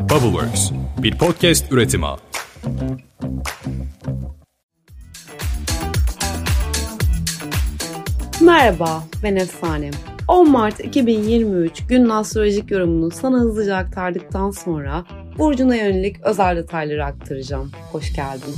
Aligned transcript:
Bubbleworks, 0.00 0.70
bir 1.02 1.18
podcast 1.18 1.72
üretimi. 1.72 2.06
Merhaba, 8.40 9.02
ben 9.22 9.36
Efsanem. 9.36 9.92
10 10.28 10.50
Mart 10.50 10.80
2023 10.80 11.86
günün 11.86 12.08
astrolojik 12.08 12.70
yorumunu 12.70 13.10
sana 13.10 13.38
hızlıca 13.38 13.76
aktardıktan 13.76 14.50
sonra 14.50 15.04
Burcu'na 15.38 15.76
yönelik 15.76 16.20
özel 16.20 16.56
detayları 16.56 17.04
aktaracağım. 17.04 17.70
Hoş 17.92 18.12
geldin. 18.12 18.54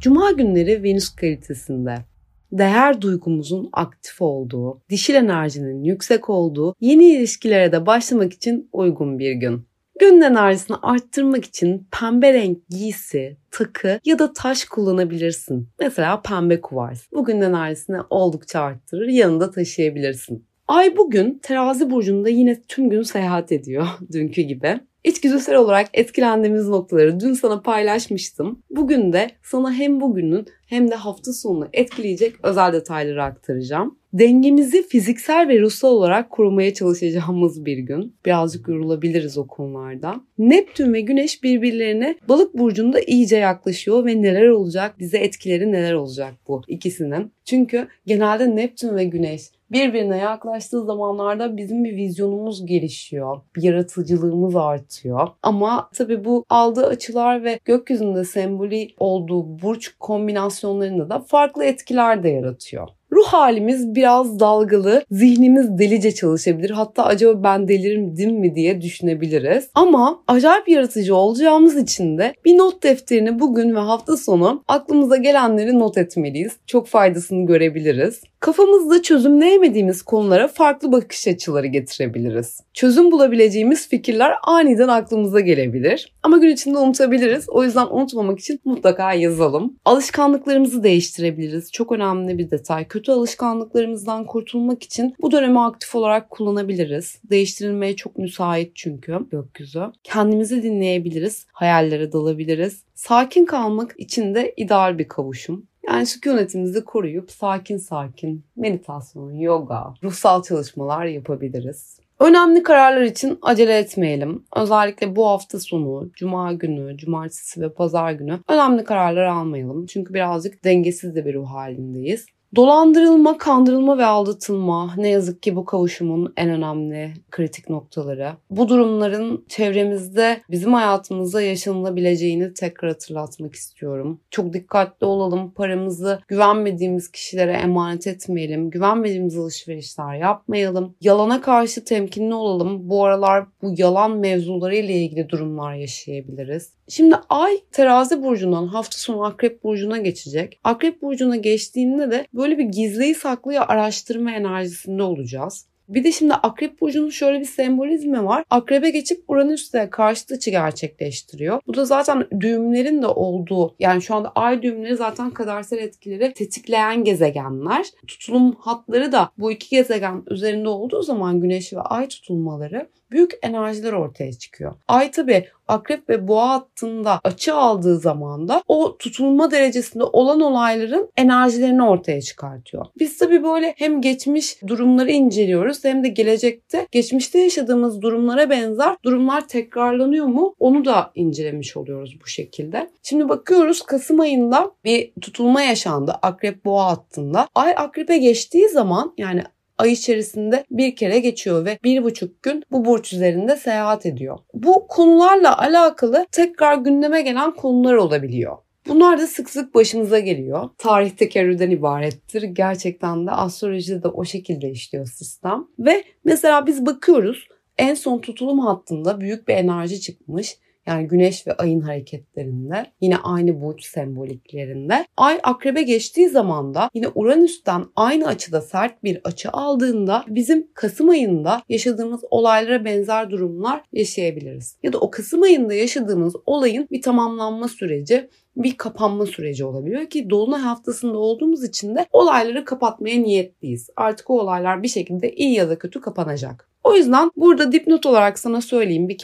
Cuma 0.00 0.32
günleri 0.32 0.82
Venüs 0.82 1.14
kalitesinde 1.14 2.11
değer 2.52 3.02
duygumuzun 3.02 3.68
aktif 3.72 4.22
olduğu, 4.22 4.80
dişil 4.90 5.14
enerjinin 5.14 5.84
yüksek 5.84 6.30
olduğu 6.30 6.74
yeni 6.80 7.04
ilişkilere 7.04 7.72
de 7.72 7.86
başlamak 7.86 8.32
için 8.32 8.68
uygun 8.72 9.18
bir 9.18 9.32
gün. 9.32 9.66
Günün 10.00 10.20
enerjisini 10.20 10.76
arttırmak 10.82 11.44
için 11.44 11.88
pembe 12.00 12.32
renk 12.32 12.68
giysi, 12.68 13.36
takı 13.50 14.00
ya 14.04 14.18
da 14.18 14.32
taş 14.32 14.64
kullanabilirsin. 14.64 15.68
Mesela 15.80 16.22
pembe 16.22 16.60
kuvars. 16.60 17.06
Bugün 17.12 17.40
enerjisini 17.40 17.96
oldukça 18.10 18.60
arttırır, 18.60 19.08
yanında 19.08 19.50
taşıyabilirsin. 19.50 20.46
Ay 20.68 20.96
bugün 20.96 21.38
terazi 21.42 21.90
burcunda 21.90 22.28
yine 22.28 22.62
tüm 22.68 22.90
gün 22.90 23.02
seyahat 23.02 23.52
ediyor 23.52 23.86
dünkü 24.12 24.42
gibi. 24.42 24.80
İçgüdüsel 25.04 25.56
olarak 25.56 25.88
etkilendiğimiz 25.94 26.68
noktaları 26.68 27.20
dün 27.20 27.32
sana 27.32 27.60
paylaşmıştım. 27.60 28.62
Bugün 28.70 29.12
de 29.12 29.30
sana 29.42 29.72
hem 29.72 30.00
bugünün 30.00 30.46
hem 30.66 30.90
de 30.90 30.94
hafta 30.94 31.32
sonunu 31.32 31.68
etkileyecek 31.72 32.34
özel 32.42 32.72
detayları 32.72 33.24
aktaracağım. 33.24 33.98
Dengemizi 34.12 34.88
fiziksel 34.88 35.48
ve 35.48 35.60
ruhsal 35.60 35.88
olarak 35.88 36.30
korumaya 36.30 36.74
çalışacağımız 36.74 37.64
bir 37.64 37.78
gün. 37.78 38.14
Birazcık 38.26 38.68
yorulabiliriz 38.68 39.38
o 39.38 39.46
konularda. 39.46 40.20
Neptün 40.38 40.92
ve 40.92 41.00
Güneş 41.00 41.42
birbirlerine 41.42 42.18
balık 42.28 42.58
burcunda 42.58 43.00
iyice 43.00 43.36
yaklaşıyor 43.36 44.06
ve 44.06 44.22
neler 44.22 44.48
olacak, 44.48 44.98
bize 44.98 45.18
etkileri 45.18 45.72
neler 45.72 45.92
olacak 45.92 46.34
bu 46.48 46.62
ikisinin. 46.68 47.32
Çünkü 47.44 47.88
genelde 48.06 48.56
Neptün 48.56 48.96
ve 48.96 49.04
Güneş 49.04 49.42
birbirine 49.72 50.16
yaklaştığı 50.16 50.84
zamanlarda 50.84 51.56
bizim 51.56 51.84
bir 51.84 51.96
vizyonumuz 51.96 52.66
gelişiyor. 52.66 53.40
Bir 53.56 53.62
yaratıcılığımız 53.62 54.56
artıyor. 54.56 55.28
Ama 55.42 55.90
tabii 55.94 56.24
bu 56.24 56.44
aldığı 56.50 56.86
açılar 56.86 57.44
ve 57.44 57.58
gökyüzünde 57.64 58.24
sembolü 58.24 58.86
olduğu 58.98 59.62
burç 59.62 59.94
kombinasyonlarında 60.00 61.10
da 61.10 61.20
farklı 61.20 61.64
etkiler 61.64 62.22
de 62.22 62.28
yaratıyor. 62.28 62.88
Ruh 63.12 63.26
halimiz 63.26 63.94
biraz 63.94 64.40
dalgalı, 64.40 65.04
zihnimiz 65.10 65.78
delice 65.78 66.14
çalışabilir. 66.14 66.70
Hatta 66.70 67.04
acaba 67.04 67.42
ben 67.42 67.68
delirdim 67.68 68.34
mi 68.34 68.54
diye 68.54 68.82
düşünebiliriz. 68.82 69.70
Ama 69.74 70.22
acayip 70.28 70.68
yaratıcı 70.68 71.16
olacağımız 71.16 71.76
için 71.76 72.18
de 72.18 72.34
bir 72.44 72.58
not 72.58 72.82
defterini 72.82 73.40
bugün 73.40 73.74
ve 73.74 73.78
hafta 73.78 74.16
sonu 74.16 74.62
aklımıza 74.68 75.16
gelenleri 75.16 75.78
not 75.78 75.98
etmeliyiz. 75.98 76.52
Çok 76.66 76.86
faydasını 76.86 77.46
görebiliriz. 77.46 78.22
Kafamızda 78.42 79.02
çözümleyemediğimiz 79.02 80.02
konulara 80.02 80.48
farklı 80.48 80.92
bakış 80.92 81.28
açıları 81.28 81.66
getirebiliriz. 81.66 82.60
Çözüm 82.74 83.12
bulabileceğimiz 83.12 83.88
fikirler 83.88 84.34
aniden 84.42 84.88
aklımıza 84.88 85.40
gelebilir. 85.40 86.12
Ama 86.22 86.38
gün 86.38 86.48
içinde 86.48 86.78
unutabiliriz. 86.78 87.48
O 87.48 87.64
yüzden 87.64 87.86
unutmamak 87.90 88.38
için 88.38 88.60
mutlaka 88.64 89.12
yazalım. 89.12 89.76
Alışkanlıklarımızı 89.84 90.82
değiştirebiliriz. 90.82 91.72
Çok 91.72 91.92
önemli 91.92 92.38
bir 92.38 92.50
detay. 92.50 92.88
Kötü 92.88 93.12
alışkanlıklarımızdan 93.12 94.26
kurtulmak 94.26 94.82
için 94.82 95.14
bu 95.20 95.30
dönemi 95.30 95.60
aktif 95.60 95.94
olarak 95.94 96.30
kullanabiliriz. 96.30 97.20
Değiştirilmeye 97.30 97.96
çok 97.96 98.18
müsait 98.18 98.72
çünkü 98.74 99.18
gökyüzü. 99.30 99.82
Kendimizi 100.04 100.62
dinleyebiliriz. 100.62 101.46
Hayallere 101.52 102.12
dalabiliriz. 102.12 102.84
Sakin 102.94 103.44
kalmak 103.44 103.94
için 103.98 104.34
de 104.34 104.54
ideal 104.56 104.98
bir 104.98 105.08
kavuşum. 105.08 105.66
Yani 105.88 106.06
sükunetimizi 106.06 106.84
koruyup 106.84 107.30
sakin 107.30 107.76
sakin 107.76 108.44
meditasyon, 108.56 109.32
yoga, 109.32 109.94
ruhsal 110.02 110.42
çalışmalar 110.42 111.06
yapabiliriz. 111.06 111.98
Önemli 112.20 112.62
kararlar 112.62 113.02
için 113.02 113.38
acele 113.42 113.78
etmeyelim. 113.78 114.44
Özellikle 114.56 115.16
bu 115.16 115.26
hafta 115.26 115.60
sonu, 115.60 116.10
cuma 116.14 116.52
günü, 116.52 116.96
cumartesi 116.96 117.60
ve 117.60 117.72
pazar 117.72 118.12
günü 118.12 118.38
önemli 118.48 118.84
kararlar 118.84 119.24
almayalım. 119.24 119.86
Çünkü 119.86 120.14
birazcık 120.14 120.64
dengesiz 120.64 121.14
de 121.14 121.24
bir 121.24 121.34
ruh 121.34 121.46
halindeyiz. 121.46 122.26
Dolandırılma, 122.56 123.38
kandırılma 123.38 123.98
ve 123.98 124.04
aldatılma 124.04 124.94
ne 124.96 125.08
yazık 125.08 125.42
ki 125.42 125.56
bu 125.56 125.64
kavuşumun 125.64 126.32
en 126.36 126.50
önemli 126.50 127.14
kritik 127.30 127.70
noktaları. 127.70 128.32
Bu 128.50 128.68
durumların 128.68 129.44
çevremizde 129.48 130.40
bizim 130.50 130.72
hayatımızda 130.74 131.42
yaşanılabileceğini 131.42 132.54
tekrar 132.54 132.90
hatırlatmak 132.90 133.54
istiyorum. 133.54 134.20
Çok 134.30 134.52
dikkatli 134.52 135.04
olalım. 135.04 135.50
Paramızı 135.50 136.20
güvenmediğimiz 136.28 137.10
kişilere 137.10 137.52
emanet 137.52 138.06
etmeyelim. 138.06 138.70
Güvenmediğimiz 138.70 139.38
alışverişler 139.38 140.14
yapmayalım. 140.14 140.94
Yalana 141.00 141.40
karşı 141.40 141.84
temkinli 141.84 142.34
olalım. 142.34 142.90
Bu 142.90 143.04
aralar 143.04 143.44
bu 143.62 143.74
yalan 143.76 144.10
mevzuları 144.18 144.76
ile 144.76 144.92
ilgili 144.92 145.28
durumlar 145.28 145.74
yaşayabiliriz. 145.74 146.72
Şimdi 146.88 147.14
ay 147.28 147.58
terazi 147.72 148.22
burcundan 148.22 148.66
hafta 148.66 148.98
sonu 148.98 149.24
akrep 149.24 149.64
burcuna 149.64 149.98
geçecek. 149.98 150.60
Akrep 150.64 151.02
burcuna 151.02 151.36
geçtiğinde 151.36 152.10
de 152.10 152.26
böyle 152.34 152.41
bir 152.50 152.64
gizliyi 152.64 153.14
saklıyı 153.14 153.60
araştırma 153.60 154.30
enerjisinde 154.32 155.02
olacağız. 155.02 155.66
Bir 155.88 156.04
de 156.04 156.12
şimdi 156.12 156.34
Akrep 156.34 156.80
Burcu'nun 156.80 157.10
şöyle 157.10 157.40
bir 157.40 157.44
sembolizmi 157.44 158.24
var. 158.24 158.44
Akrebe 158.50 158.90
geçip 158.90 159.24
Uranüs'te 159.28 159.90
karşıt 159.90 160.32
açı 160.32 160.50
gerçekleştiriyor. 160.50 161.60
Bu 161.66 161.74
da 161.74 161.84
zaten 161.84 162.26
düğümlerin 162.40 163.02
de 163.02 163.06
olduğu 163.06 163.74
yani 163.78 164.02
şu 164.02 164.14
anda 164.14 164.32
ay 164.34 164.62
düğümleri 164.62 164.96
zaten 164.96 165.30
kadersel 165.30 165.78
etkileri 165.78 166.34
tetikleyen 166.34 167.04
gezegenler. 167.04 167.86
Tutulum 168.06 168.52
hatları 168.52 169.12
da 169.12 169.30
bu 169.38 169.52
iki 169.52 169.70
gezegen 169.70 170.22
üzerinde 170.30 170.68
olduğu 170.68 171.02
zaman 171.02 171.40
Güneş 171.40 171.72
ve 171.72 171.80
Ay 171.80 172.08
tutulmaları 172.08 172.88
büyük 173.12 173.32
enerjiler 173.42 173.92
ortaya 173.92 174.32
çıkıyor. 174.32 174.74
Ay 174.88 175.10
tabi 175.10 175.46
akrep 175.68 176.08
ve 176.08 176.28
boğa 176.28 176.48
hattında 176.48 177.20
açı 177.24 177.54
aldığı 177.54 177.98
zaman 177.98 178.48
da 178.48 178.62
o 178.68 178.96
tutulma 178.98 179.50
derecesinde 179.50 180.04
olan 180.04 180.40
olayların 180.40 181.08
enerjilerini 181.16 181.82
ortaya 181.82 182.20
çıkartıyor. 182.20 182.86
Biz 182.98 183.18
tabi 183.18 183.44
böyle 183.44 183.74
hem 183.76 184.00
geçmiş 184.00 184.62
durumları 184.66 185.10
inceliyoruz 185.10 185.84
hem 185.84 186.04
de 186.04 186.08
gelecekte 186.08 186.86
geçmişte 186.90 187.38
yaşadığımız 187.38 188.02
durumlara 188.02 188.50
benzer 188.50 188.96
durumlar 189.04 189.48
tekrarlanıyor 189.48 190.26
mu 190.26 190.54
onu 190.58 190.84
da 190.84 191.10
incelemiş 191.14 191.76
oluyoruz 191.76 192.18
bu 192.22 192.26
şekilde. 192.26 192.90
Şimdi 193.02 193.28
bakıyoruz 193.28 193.82
Kasım 193.82 194.20
ayında 194.20 194.70
bir 194.84 195.12
tutulma 195.20 195.62
yaşandı 195.62 196.18
akrep 196.22 196.64
boğa 196.64 196.86
hattında. 196.90 197.48
Ay 197.54 197.74
akrebe 197.76 198.18
geçtiği 198.18 198.68
zaman 198.68 199.14
yani 199.18 199.42
ay 199.82 199.92
içerisinde 199.92 200.64
bir 200.70 200.96
kere 200.96 201.18
geçiyor 201.18 201.64
ve 201.64 201.78
bir 201.84 202.04
buçuk 202.04 202.42
gün 202.42 202.62
bu 202.70 202.84
burç 202.84 203.12
üzerinde 203.12 203.56
seyahat 203.56 204.06
ediyor. 204.06 204.38
Bu 204.54 204.86
konularla 204.88 205.58
alakalı 205.58 206.26
tekrar 206.32 206.76
gündeme 206.76 207.22
gelen 207.22 207.54
konular 207.54 207.94
olabiliyor. 207.94 208.56
Bunlar 208.88 209.18
da 209.18 209.26
sık 209.26 209.50
sık 209.50 209.74
başımıza 209.74 210.18
geliyor. 210.18 210.70
Tarih 210.78 211.10
tekerrürden 211.10 211.70
ibarettir. 211.70 212.42
Gerçekten 212.42 213.26
de 213.26 213.30
astrolojide 213.30 214.02
de 214.02 214.08
o 214.08 214.24
şekilde 214.24 214.70
işliyor 214.70 215.06
sistem. 215.06 215.64
Ve 215.78 216.04
mesela 216.24 216.66
biz 216.66 216.86
bakıyoruz 216.86 217.48
en 217.78 217.94
son 217.94 218.18
tutulum 218.18 218.58
hattında 218.58 219.20
büyük 219.20 219.48
bir 219.48 219.54
enerji 219.54 220.00
çıkmış 220.00 220.56
yani 220.86 221.08
güneş 221.08 221.46
ve 221.46 221.52
ayın 221.52 221.80
hareketlerinde 221.80 222.86
yine 223.00 223.16
aynı 223.16 223.60
burç 223.62 223.84
semboliklerinde. 223.84 225.06
Ay 225.16 225.40
akrebe 225.42 225.82
geçtiği 225.82 226.28
zaman 226.28 226.74
da 226.74 226.90
yine 226.94 227.06
Uranüs'ten 227.14 227.84
aynı 227.96 228.26
açıda 228.26 228.60
sert 228.60 229.04
bir 229.04 229.20
açı 229.24 229.50
aldığında 229.50 230.24
bizim 230.28 230.72
Kasım 230.74 231.08
ayında 231.08 231.62
yaşadığımız 231.68 232.20
olaylara 232.30 232.84
benzer 232.84 233.30
durumlar 233.30 233.84
yaşayabiliriz. 233.92 234.76
Ya 234.82 234.92
da 234.92 234.98
o 234.98 235.10
Kasım 235.10 235.42
ayında 235.42 235.74
yaşadığımız 235.74 236.34
olayın 236.46 236.88
bir 236.90 237.02
tamamlanma 237.02 237.68
süreci 237.68 238.28
bir 238.56 238.76
kapanma 238.76 239.26
süreci 239.26 239.64
olabiliyor 239.64 240.06
ki 240.06 240.30
dolunay 240.30 240.60
haftasında 240.60 241.18
olduğumuz 241.18 241.64
için 241.64 241.96
de 241.96 242.06
olayları 242.12 242.64
kapatmaya 242.64 243.22
niyetliyiz. 243.22 243.90
Artık 243.96 244.30
o 244.30 244.40
olaylar 244.40 244.82
bir 244.82 244.88
şekilde 244.88 245.32
iyi 245.32 245.54
ya 245.54 245.68
da 245.68 245.78
kötü 245.78 246.00
kapanacak. 246.00 246.68
O 246.84 246.94
yüzden 246.94 247.30
burada 247.36 247.72
dipnot 247.72 248.06
olarak 248.06 248.38
sana 248.38 248.60
söyleyeyim 248.60 249.08
bir 249.08 249.18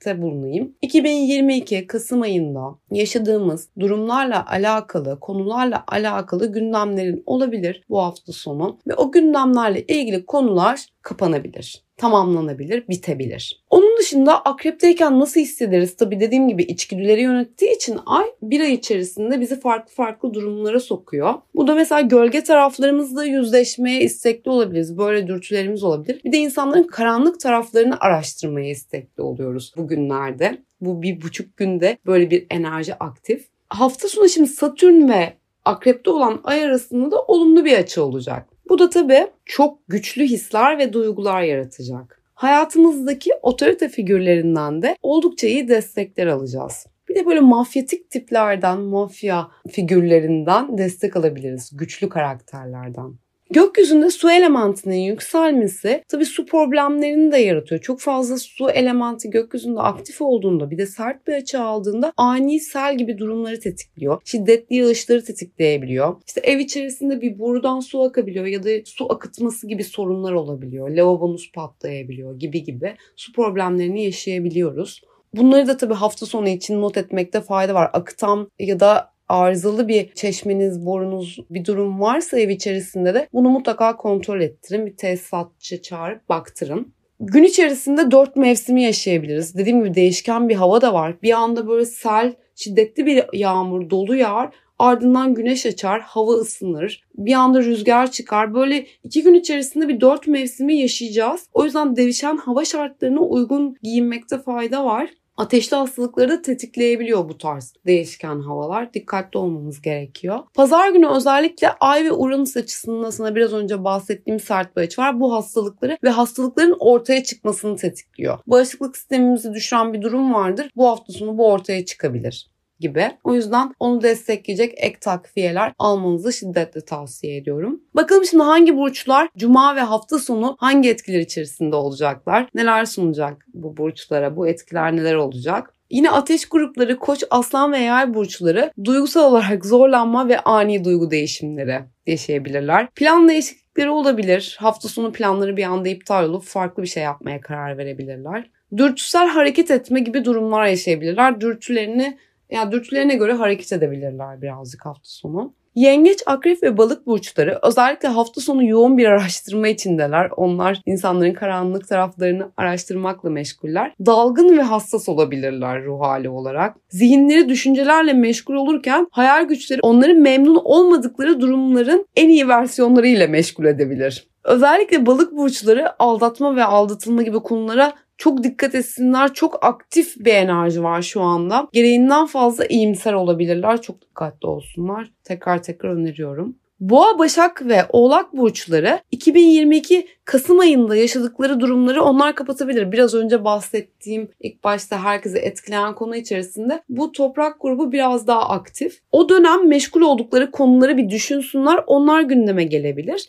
kehanette 0.00 0.22
bulunayım. 0.22 0.76
2022 0.82 1.86
Kasım 1.86 2.22
ayında 2.22 2.78
yaşadığımız 2.90 3.68
durumlarla 3.80 4.46
alakalı, 4.46 5.20
konularla 5.20 5.84
alakalı 5.88 6.52
gündemlerin 6.52 7.22
olabilir 7.26 7.84
bu 7.88 7.98
hafta 7.98 8.32
sonu 8.32 8.78
ve 8.86 8.94
o 8.94 9.12
gündemlerle 9.12 9.82
ilgili 9.82 10.26
konular 10.26 10.86
kapanabilir 11.02 11.84
tamamlanabilir, 12.00 12.88
bitebilir. 12.88 13.64
Onun 13.70 13.98
dışında 13.98 14.40
akrepteyken 14.44 15.20
nasıl 15.20 15.40
hissederiz? 15.40 15.96
Tabii 15.96 16.20
dediğim 16.20 16.48
gibi 16.48 16.62
içgüdüleri 16.62 17.20
yönettiği 17.20 17.74
için 17.76 17.98
ay 18.06 18.24
bir 18.42 18.60
ay 18.60 18.74
içerisinde 18.74 19.40
bizi 19.40 19.60
farklı 19.60 19.94
farklı 19.94 20.34
durumlara 20.34 20.80
sokuyor. 20.80 21.34
Bu 21.54 21.66
da 21.66 21.74
mesela 21.74 22.00
gölge 22.00 22.42
taraflarımızla 22.42 23.24
yüzleşmeye 23.24 24.00
istekli 24.00 24.50
olabiliriz. 24.50 24.98
Böyle 24.98 25.26
dürtülerimiz 25.26 25.82
olabilir. 25.82 26.20
Bir 26.24 26.32
de 26.32 26.36
insanların 26.36 26.84
karanlık 26.84 27.40
taraflarını 27.40 28.00
araştırmaya 28.00 28.70
istekli 28.70 29.22
oluyoruz 29.22 29.72
bugünlerde. 29.76 30.58
Bu 30.80 31.02
bir 31.02 31.22
buçuk 31.22 31.56
günde 31.56 31.98
böyle 32.06 32.30
bir 32.30 32.46
enerji 32.50 32.94
aktif. 32.94 33.46
Hafta 33.68 34.08
sonu 34.08 34.28
şimdi 34.28 34.48
Satürn 34.48 35.08
ve 35.08 35.32
Akrep'te 35.64 36.10
olan 36.10 36.40
ay 36.44 36.64
arasında 36.64 37.10
da 37.10 37.22
olumlu 37.22 37.64
bir 37.64 37.78
açı 37.78 38.04
olacak. 38.04 38.46
Bu 38.70 38.78
da 38.78 38.90
tabii 38.90 39.26
çok 39.46 39.88
güçlü 39.88 40.24
hisler 40.24 40.78
ve 40.78 40.92
duygular 40.92 41.42
yaratacak. 41.42 42.22
Hayatımızdaki 42.34 43.30
otorite 43.42 43.88
figürlerinden 43.88 44.82
de 44.82 44.96
oldukça 45.02 45.46
iyi 45.46 45.68
destekler 45.68 46.26
alacağız. 46.26 46.86
Bir 47.08 47.14
de 47.14 47.26
böyle 47.26 47.40
mafyatik 47.40 48.10
tiplerden, 48.10 48.78
mafya 48.78 49.48
figürlerinden 49.70 50.78
destek 50.78 51.16
alabiliriz. 51.16 51.70
Güçlü 51.76 52.08
karakterlerden. 52.08 53.14
Gökyüzünde 53.50 54.10
su 54.10 54.30
elementinin 54.30 55.00
yükselmesi 55.00 56.04
tabii 56.08 56.24
su 56.24 56.46
problemlerini 56.46 57.32
de 57.32 57.38
yaratıyor. 57.38 57.80
Çok 57.80 58.00
fazla 58.00 58.36
su 58.38 58.70
elementi 58.70 59.30
gökyüzünde 59.30 59.80
aktif 59.80 60.22
olduğunda 60.22 60.70
bir 60.70 60.78
de 60.78 60.86
sert 60.86 61.26
bir 61.26 61.32
açı 61.32 61.60
aldığında 61.60 62.12
ani 62.16 62.60
sel 62.60 62.98
gibi 62.98 63.18
durumları 63.18 63.60
tetikliyor. 63.60 64.22
Şiddetli 64.24 64.76
yağışları 64.76 65.24
tetikleyebiliyor. 65.24 66.16
İşte 66.26 66.40
ev 66.40 66.58
içerisinde 66.58 67.20
bir 67.20 67.38
borudan 67.38 67.80
su 67.80 68.02
akabiliyor 68.02 68.46
ya 68.46 68.62
da 68.62 68.70
su 68.84 69.12
akıtması 69.12 69.66
gibi 69.68 69.84
sorunlar 69.84 70.32
olabiliyor. 70.32 70.90
Lavabonuz 70.90 71.52
patlayabiliyor 71.54 72.38
gibi 72.38 72.62
gibi 72.64 72.94
su 73.16 73.32
problemlerini 73.32 74.04
yaşayabiliyoruz. 74.04 75.00
Bunları 75.34 75.66
da 75.66 75.76
tabii 75.76 75.94
hafta 75.94 76.26
sonu 76.26 76.48
için 76.48 76.80
not 76.80 76.96
etmekte 76.96 77.40
fayda 77.40 77.74
var. 77.74 77.90
Akıtan 77.92 78.50
ya 78.58 78.80
da 78.80 79.12
arızalı 79.30 79.88
bir 79.88 80.12
çeşmeniz, 80.14 80.86
borunuz 80.86 81.38
bir 81.50 81.64
durum 81.64 82.00
varsa 82.00 82.38
ev 82.38 82.48
içerisinde 82.48 83.14
de 83.14 83.28
bunu 83.32 83.48
mutlaka 83.48 83.96
kontrol 83.96 84.40
ettirin. 84.40 84.86
Bir 84.86 84.96
tesisatçı 84.96 85.82
çağırıp 85.82 86.28
baktırın. 86.28 86.94
Gün 87.20 87.42
içerisinde 87.42 88.10
dört 88.10 88.36
mevsimi 88.36 88.82
yaşayabiliriz. 88.82 89.54
Dediğim 89.54 89.84
gibi 89.84 89.94
değişken 89.94 90.48
bir 90.48 90.54
hava 90.54 90.80
da 90.80 90.94
var. 90.94 91.22
Bir 91.22 91.32
anda 91.32 91.68
böyle 91.68 91.84
sel, 91.84 92.34
şiddetli 92.56 93.06
bir 93.06 93.24
yağmur, 93.32 93.90
dolu 93.90 94.16
yağar. 94.16 94.50
Ardından 94.78 95.34
güneş 95.34 95.66
açar, 95.66 96.00
hava 96.00 96.32
ısınır. 96.32 97.04
Bir 97.14 97.32
anda 97.32 97.62
rüzgar 97.62 98.10
çıkar. 98.10 98.54
Böyle 98.54 98.86
iki 99.04 99.22
gün 99.22 99.34
içerisinde 99.34 99.88
bir 99.88 100.00
dört 100.00 100.26
mevsimi 100.26 100.76
yaşayacağız. 100.76 101.46
O 101.52 101.64
yüzden 101.64 101.96
değişen 101.96 102.36
hava 102.36 102.64
şartlarına 102.64 103.20
uygun 103.20 103.76
giyinmekte 103.82 104.38
fayda 104.38 104.84
var. 104.84 105.10
Ateşli 105.40 105.76
hastalıkları 105.76 106.30
da 106.30 106.42
tetikleyebiliyor 106.42 107.28
bu 107.28 107.38
tarz 107.38 107.74
değişken 107.86 108.40
havalar. 108.40 108.94
Dikkatli 108.94 109.38
olmamız 109.38 109.82
gerekiyor. 109.82 110.38
Pazar 110.54 110.88
günü 110.90 111.08
özellikle 111.08 111.72
Ay 111.80 112.04
ve 112.04 112.12
Uranüs 112.12 112.56
açısından 112.56 113.10
sana 113.10 113.34
biraz 113.34 113.52
önce 113.52 113.84
bahsettiğim 113.84 114.40
sert 114.40 114.76
bir 114.76 114.82
açı 114.82 115.00
var. 115.00 115.20
Bu 115.20 115.34
hastalıkları 115.34 115.98
ve 116.04 116.10
hastalıkların 116.10 116.76
ortaya 116.78 117.24
çıkmasını 117.24 117.76
tetikliyor. 117.76 118.38
Bağışıklık 118.46 118.96
sistemimizi 118.96 119.54
düşüren 119.54 119.92
bir 119.92 120.02
durum 120.02 120.34
vardır. 120.34 120.70
Bu 120.76 120.88
hafta 120.88 121.12
sonu 121.12 121.38
bu 121.38 121.46
ortaya 121.46 121.84
çıkabilir 121.84 122.50
gibi. 122.80 123.10
O 123.24 123.34
yüzden 123.34 123.74
onu 123.80 124.02
destekleyecek 124.02 124.74
ek 124.76 124.96
takviyeler 125.00 125.72
almanızı 125.78 126.32
şiddetle 126.32 126.80
tavsiye 126.80 127.36
ediyorum. 127.36 127.80
Bakalım 127.94 128.24
şimdi 128.24 128.42
hangi 128.42 128.76
burçlar 128.76 129.28
cuma 129.36 129.76
ve 129.76 129.80
hafta 129.80 130.18
sonu 130.18 130.56
hangi 130.58 130.90
etkiler 130.90 131.20
içerisinde 131.20 131.76
olacaklar? 131.76 132.48
Neler 132.54 132.84
sunacak 132.84 133.46
bu 133.54 133.76
burçlara? 133.76 134.36
Bu 134.36 134.48
etkiler 134.48 134.96
neler 134.96 135.14
olacak? 135.14 135.74
Yine 135.90 136.10
ateş 136.10 136.48
grupları, 136.48 136.98
koç, 136.98 137.24
aslan 137.30 137.72
ve 137.72 137.78
yay 137.78 138.14
burçları 138.14 138.72
duygusal 138.84 139.32
olarak 139.32 139.66
zorlanma 139.66 140.28
ve 140.28 140.40
ani 140.40 140.84
duygu 140.84 141.10
değişimleri 141.10 141.80
yaşayabilirler. 142.06 142.90
Plan 142.90 143.28
değişiklikleri 143.28 143.90
olabilir. 143.90 144.56
Hafta 144.60 144.88
sonu 144.88 145.12
planları 145.12 145.56
bir 145.56 145.64
anda 145.64 145.88
iptal 145.88 146.24
olup 146.24 146.44
farklı 146.44 146.82
bir 146.82 146.88
şey 146.88 147.02
yapmaya 147.02 147.40
karar 147.40 147.78
verebilirler. 147.78 148.50
Dürtüsel 148.76 149.28
hareket 149.28 149.70
etme 149.70 150.00
gibi 150.00 150.24
durumlar 150.24 150.66
yaşayabilirler. 150.66 151.40
Dürtülerini 151.40 152.18
yani 152.50 152.72
dürtülerine 152.72 153.14
göre 153.14 153.32
hareket 153.32 153.72
edebilirler 153.72 154.42
birazcık 154.42 154.86
hafta 154.86 155.08
sonu. 155.08 155.54
Yengeç, 155.74 156.18
akrep 156.26 156.62
ve 156.62 156.76
balık 156.76 157.06
burçları 157.06 157.58
özellikle 157.62 158.08
hafta 158.08 158.40
sonu 158.40 158.64
yoğun 158.64 158.98
bir 158.98 159.06
araştırma 159.08 159.68
içindeler. 159.68 160.30
Onlar 160.36 160.80
insanların 160.86 161.32
karanlık 161.32 161.88
taraflarını 161.88 162.52
araştırmakla 162.56 163.30
meşguller. 163.30 163.92
Dalgın 164.06 164.58
ve 164.58 164.62
hassas 164.62 165.08
olabilirler 165.08 165.84
ruh 165.84 166.00
hali 166.00 166.28
olarak. 166.28 166.76
Zihinleri 166.88 167.48
düşüncelerle 167.48 168.12
meşgul 168.12 168.54
olurken 168.54 169.06
hayal 169.10 169.44
güçleri 169.44 169.80
onların 169.82 170.18
memnun 170.18 170.60
olmadıkları 170.64 171.40
durumların 171.40 172.06
en 172.16 172.28
iyi 172.28 172.48
versiyonlarıyla 172.48 173.28
meşgul 173.28 173.64
edebilir. 173.64 174.30
Özellikle 174.44 175.06
balık 175.06 175.32
burçları 175.36 176.02
aldatma 176.02 176.56
ve 176.56 176.64
aldatılma 176.64 177.22
gibi 177.22 177.38
konulara 177.38 177.92
çok 178.20 178.42
dikkat 178.42 178.74
etsinler. 178.74 179.34
Çok 179.34 179.64
aktif 179.64 180.16
bir 180.16 180.34
enerji 180.34 180.82
var 180.82 181.02
şu 181.02 181.20
anda. 181.20 181.68
Gereğinden 181.72 182.26
fazla 182.26 182.66
iyimser 182.66 183.12
olabilirler. 183.12 183.82
Çok 183.82 184.02
dikkatli 184.02 184.46
olsunlar. 184.46 185.10
Tekrar 185.24 185.62
tekrar 185.62 185.90
öneriyorum. 185.90 186.56
Boğa, 186.80 187.18
Başak 187.18 187.66
ve 187.66 187.84
Oğlak 187.88 188.36
burçları 188.36 189.00
2022 189.10 190.08
Kasım 190.24 190.58
ayında 190.58 190.96
yaşadıkları 190.96 191.60
durumları 191.60 192.02
onlar 192.02 192.34
kapatabilir. 192.34 192.92
Biraz 192.92 193.14
önce 193.14 193.44
bahsettiğim 193.44 194.28
ilk 194.40 194.64
başta 194.64 195.04
herkese 195.04 195.38
etkileyen 195.38 195.94
konu 195.94 196.16
içerisinde 196.16 196.82
bu 196.88 197.12
toprak 197.12 197.60
grubu 197.60 197.92
biraz 197.92 198.26
daha 198.26 198.48
aktif. 198.48 199.00
O 199.12 199.28
dönem 199.28 199.68
meşgul 199.68 200.00
oldukları 200.00 200.50
konuları 200.50 200.96
bir 200.96 201.10
düşünsünler. 201.10 201.84
Onlar 201.86 202.22
gündeme 202.22 202.64
gelebilir. 202.64 203.28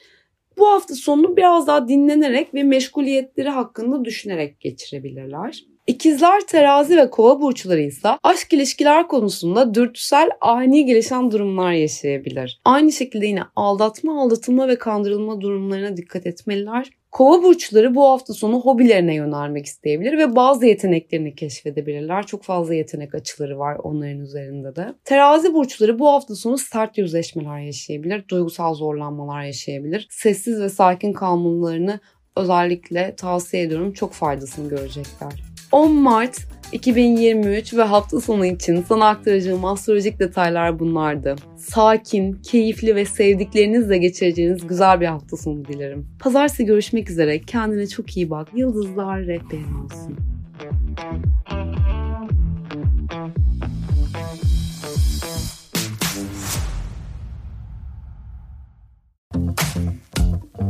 Bu 0.58 0.68
hafta 0.68 0.96
sonunu 0.96 1.38
biraz 1.38 1.68
daha 1.68 1.88
dinlenerek 1.88 2.54
ve 2.54 2.64
meşguliyetleri 2.64 3.50
hakkında 3.50 4.06
düşünerek 4.06 4.60
geçirebilirler. 4.60 5.66
İkizler, 5.88 6.42
terazi 6.48 6.98
ve 6.98 7.10
kova 7.10 7.42
burçları 7.42 7.82
ise 7.82 8.10
aşk 8.24 8.54
ilişkiler 8.54 9.08
konusunda 9.08 9.74
dürtüsel 9.74 10.30
ani 10.42 10.86
gelişen 10.86 11.32
durumlar 11.32 11.72
yaşayabilir. 11.72 12.62
Aynı 12.66 12.92
şekilde 12.92 13.26
yine 13.26 13.42
aldatma, 13.56 14.22
aldatılma 14.22 14.68
ve 14.68 14.78
kandırılma 14.78 15.42
durumlarına 15.42 15.98
dikkat 15.98 16.26
etmeliler. 16.26 16.90
Kova 17.12 17.44
burçları 17.44 17.96
bu 17.96 18.04
hafta 18.04 18.34
sonu 18.34 18.62
hobilerine 18.62 19.16
yönelmek 19.16 19.66
isteyebilir 19.66 20.18
ve 20.18 20.36
bazı 20.36 20.66
yeteneklerini 20.66 21.36
keşfedebilirler. 21.36 22.26
Çok 22.26 22.44
fazla 22.44 22.74
yetenek 22.74 23.16
açıları 23.16 23.60
var 23.60 23.78
onların 23.84 24.20
üzerinde 24.20 24.76
de. 24.76 24.94
Terazi 25.06 25.54
burçları 25.54 26.00
bu 26.00 26.08
hafta 26.08 26.36
sonu 26.36 26.58
sert 26.58 26.98
yüzleşmeler 26.98 27.60
yaşayabilir, 27.60 28.28
duygusal 28.28 28.74
zorlanmalar 28.74 29.44
yaşayabilir. 29.44 30.08
Sessiz 30.12 30.62
ve 30.62 30.70
sakin 30.70 31.14
kalmalarını 31.14 32.00
özellikle 32.36 33.16
tavsiye 33.16 33.64
ediyorum. 33.64 33.94
Çok 33.94 34.14
faydasını 34.14 34.70
görecekler. 34.70 35.44
10 35.72 35.92
Mart 35.92 36.38
2023 36.72 37.74
ve 37.74 37.84
hafta 37.84 38.22
sonu 38.22 38.46
için 38.46 38.86
sana 38.88 39.08
aktaracağım 39.08 39.66
astrolojik 39.66 40.20
detaylar 40.20 40.80
bunlardı. 40.80 41.36
Sakin, 41.58 42.34
keyifli 42.34 42.96
ve 42.96 43.06
sevdiklerinizle 43.06 43.98
geçireceğiniz 43.98 44.68
güzel 44.68 45.02
bir 45.02 45.06
hafta 45.06 45.38
sonu 45.38 45.66
dilerim. 45.66 46.08
Pazartesi 46.20 46.66
görüşmek 46.66 47.10
üzere. 47.10 47.42
Kendine 47.42 47.88
çok 47.88 48.18
iyi 48.18 48.30
bak. 48.30 48.48
Yıldızlar 48.56 49.20
rehberin 49.20 49.74
olsun. 49.84 50.18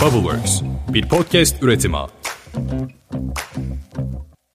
Bubbleworks 0.01 0.62
bir 0.93 1.10
podcast 1.10 1.63
üretimi. 1.63 1.98